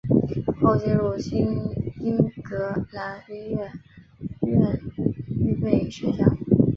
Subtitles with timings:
[0.63, 1.45] 后进入新
[1.99, 3.71] 英格兰音乐
[4.49, 4.79] 院
[5.27, 6.17] 预备学校。